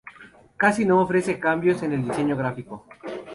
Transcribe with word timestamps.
Casi 0.57 0.83
no 0.83 0.99
ofrece 0.99 1.39
cambios 1.39 1.83
en 1.83 1.93
el 1.93 2.03
diseño 2.03 2.35
gráfico. 2.35 2.87